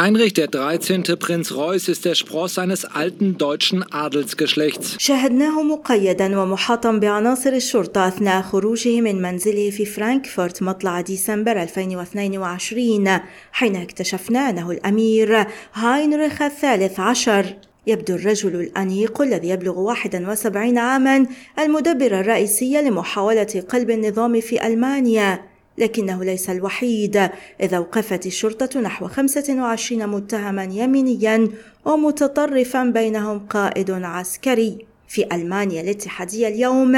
[0.00, 1.02] Heinrich der 13.
[1.18, 4.96] Prinz Reuß ist der Spross eines alten deutschen Adelsgeschlechts.
[4.98, 13.20] شاهدناه مقيدا ومحاطا بعناصر الشرطة أثناء خروجه من منزله في فرانكفورت مطلع ديسمبر 2022
[13.52, 17.54] حين اكتشفنا أنه الأمير هاينريخ الثالث عشر
[17.86, 21.26] يبدو الرجل الأنيق الذي يبلغ 71 عاما
[21.58, 27.30] المدبر الرئيسي لمحاولة قلب النظام في ألمانيا لكنه ليس الوحيد.
[27.60, 31.48] إذا أوقفت الشرطة نحو 25 متهما يمينيا
[31.84, 34.78] ومتطرفا بينهم قائد عسكري.
[35.08, 36.92] في ألمانيا الاتحادية اليوم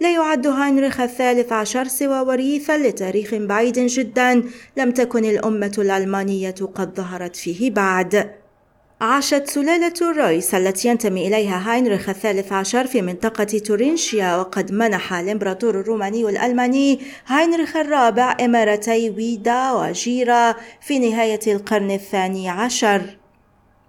[0.00, 4.42] لا يعد هاينريخ الثالث عشر سوى وريثا لتاريخ بعيد جدا.
[4.76, 8.30] لم تكن الأمة الألمانية قد ظهرت فيه بعد.
[9.00, 15.80] عاشت سلالة رويس التي ينتمي إليها هاينريخ الثالث عشر في منطقة تورينشيا وقد منح الإمبراطور
[15.80, 23.02] الروماني الألماني هاينريخ الرابع إمارتي ويدا وجيرا في نهاية القرن الثاني عشر.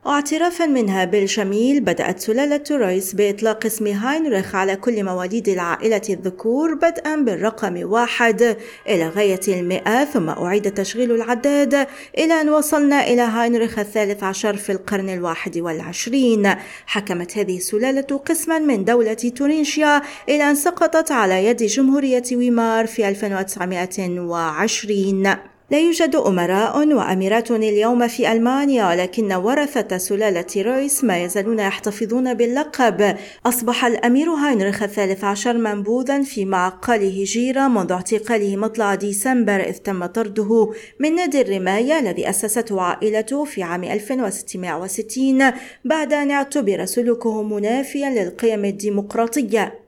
[0.08, 7.16] واعترافا منها بالجميل بدأت سلالة رويس بإطلاق اسم هاينريخ على كل مواليد العائلة الذكور بدءا
[7.16, 14.23] بالرقم واحد إلى غاية المئة ثم أعيد تشغيل العداد إلى أن وصلنا إلى هاينريخ الثالث
[14.23, 16.55] عشر في القرن الواحد والعشرين.
[16.86, 23.09] حكمت هذه السلالة قسما من دولة تورينشيا إلى أن سقطت على يد جمهورية ويمار في
[23.09, 32.34] 1920 لا يوجد أمراء وأميرات اليوم في ألمانيا ولكن ورثة سلالة رويس ما يزالون يحتفظون
[32.34, 33.18] باللقب.
[33.46, 40.06] أصبح الأمير هاينريخ الثالث عشر منبوذا في معقله جيرة منذ اعتقاله مطلع ديسمبر إذ تم
[40.06, 45.52] طرده من نادي الرماية الذي أسسته عائلته في عام 1660
[45.86, 49.86] بعد أن اعتبر سلوكه منافيا للقيم الديمقراطية.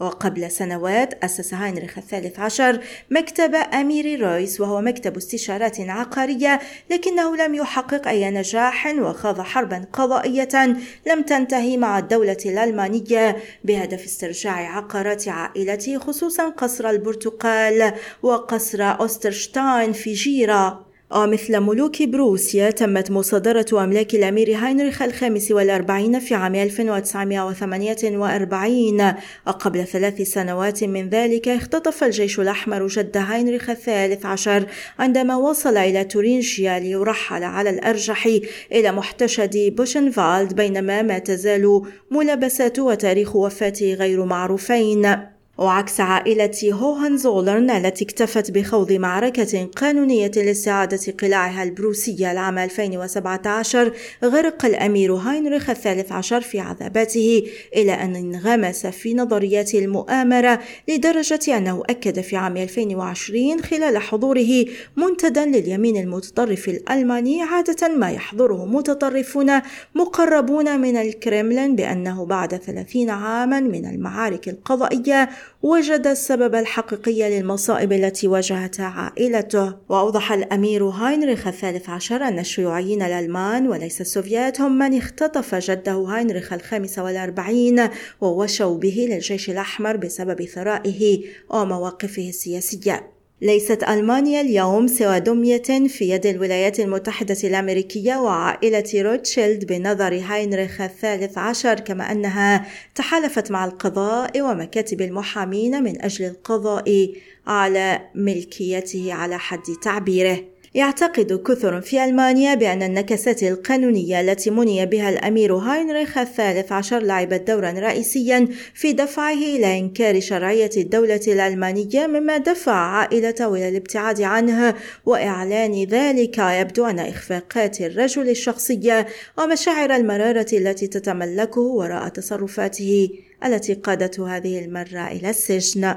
[0.00, 6.60] وقبل سنوات أسس هاينريخ الثالث عشر مكتب أمير رويس وهو مكتب استشارات عقارية
[6.90, 10.76] لكنه لم يحقق أي نجاح وخاض حربا قضائية
[11.06, 17.92] لم تنتهي مع الدولة الألمانية بهدف استرجاع عقارات عائلته خصوصا قصر البرتقال
[18.22, 26.34] وقصر أوسترشتاين في جيرة ومثل ملوك بروسيا تمت مصادرة أملاك الأمير هاينريخ الخامس والأربعين في
[26.34, 29.14] عام 1948
[29.46, 34.66] وقبل ثلاث سنوات من ذلك اختطف الجيش الأحمر جد هاينريخ الثالث عشر
[34.98, 38.28] عندما وصل إلى تورينجيا ليرحل على الأرجح
[38.72, 45.37] إلى محتشد بوشنفالد بينما ما تزال ملابسات وتاريخ وفاته غير معروفين.
[45.58, 53.92] وعكس عائلة هوهنزولرن التي اكتفت بخوض معركة قانونية لاستعادة قلاعها البروسية العام 2017
[54.24, 57.42] غرق الأمير هاينريخ الثالث عشر في عذاباته
[57.76, 64.64] إلى أن انغمس في نظريات المؤامرة لدرجة أنه أكد في عام 2020 خلال حضوره
[64.96, 69.60] منتدى لليمين المتطرف الألماني عادة ما يحضره متطرفون
[69.94, 75.28] مقربون من الكرملين بأنه بعد 30 عاما من المعارك القضائية
[75.62, 79.74] وجد السبب الحقيقي للمصائب التي واجهتها عائلته.
[79.88, 86.52] وأوضح الأمير هاينريخ الثالث عشر أن الشيوعيين الألمان وليس السوفيات هم من اختطف جده هاينريخ
[86.52, 87.88] الخامس والأربعين
[88.20, 93.17] ووشوا به للجيش الأحمر بسبب ثرائه ومواقفه السياسية.
[93.42, 101.38] ليست ألمانيا اليوم سوى دمية في يد الولايات المتحدة الأمريكية وعائلة روتشيلد بنظر هاينريخ الثالث
[101.38, 107.12] عشر كما أنها تحالفت مع القضاء ومكاتب المحامين من أجل القضاء
[107.46, 110.44] على ملكيته على حد تعبيره.
[110.74, 117.40] يعتقد كثر في ألمانيا بأن النكسات القانونية التي مني بها الأمير هاينريخ الثالث عشر لعبت
[117.50, 124.74] دورا رئيسيا في دفعه إلى إنكار شرعية الدولة الألمانية مما دفع عائلته إلى الابتعاد عنه
[125.06, 129.06] وإعلان ذلك يبدو أن إخفاقات الرجل الشخصية
[129.38, 133.08] ومشاعر المرارة التي تتملكه وراء تصرفاته
[133.44, 135.94] التي قادته هذه المرة إلى السجن.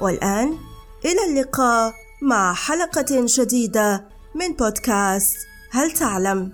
[0.00, 0.48] والآن
[1.04, 2.09] إلى اللقاء.
[2.22, 5.36] مع حلقة جديدة من بودكاست
[5.70, 6.52] هل تعلم؟